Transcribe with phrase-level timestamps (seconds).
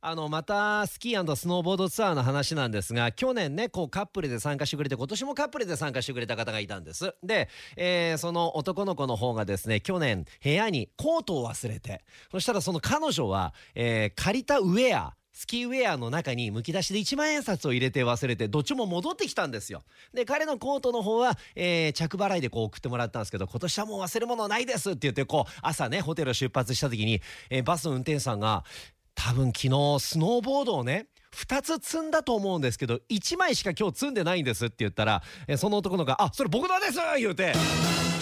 [0.00, 7.14] あのまたスキースノーボードツアーの話なんですが去年ねこうカップルで参加してくれて今年もカップルで参加してくれた方がいたんです。
[7.22, 19.82] で、えーその男の子の方がですね去年部屋にコートを忘れてそしたらその彼女は、えー借りたウェアスキーウェアの中にむき出しで1万円札を入れて忘れてどっちも戻ってきたんですよ。
[20.14, 28.64] で彼のコートの方は、えー着払いでこう送ってもらったんですけど今年はもう忘れ物ないですって言ってこう朝ねホテル出発した時に、えーバスの運転手さんが
[29.16, 35.22] 多分昨日スノーボードをね2つ積んだと思うんですけど1枚しか今日積んでないんですって言ったら、
[35.58, 37.52] その男の子が「あそれ僕のです!」言うて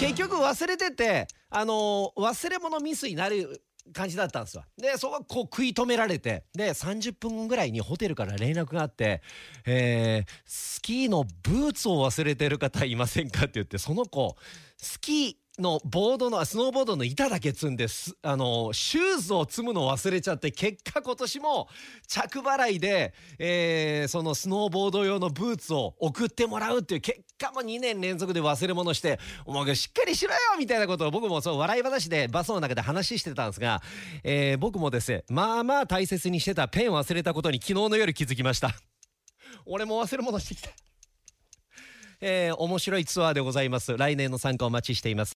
[0.00, 3.62] 結局忘れててあのー忘れ物ミスになる
[3.92, 9.22] 感じだったんですよでそここう食い止められてで30分ぐらいにホテルから連絡があって、
[9.66, 14.36] えースキーのブーツを忘れてる方いませんかって言ってその子
[14.76, 17.86] スキーのボードのスノーボードの板だけ積んで
[18.22, 21.68] あのシューズを積むのを忘れちゃって結果今年も
[22.08, 33.82] 着払いで、えーそのスノーボード用のブーツを送ってもらうっていう結果も2年連続で忘れ物して「お前がしっかりしろよ!」みたいなことを僕もそう笑い話でバスの中で話してたんですがが、
[34.22, 38.70] えー僕もですねまあまあ大切にしてたペン忘れたことに昨日の夜気づきました。
[39.66, 40.70] 俺も忘れ物してきた。
[42.20, 45.32] えー面白いツアーでございます来年の参加お待ちしています